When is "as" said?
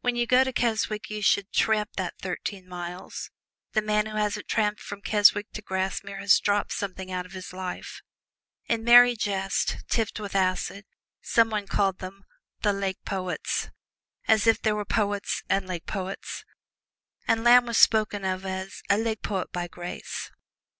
14.26-14.48, 18.44-18.82